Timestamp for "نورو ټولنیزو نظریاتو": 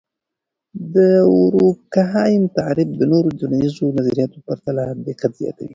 3.11-4.37